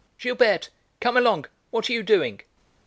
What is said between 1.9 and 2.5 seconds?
you doing?"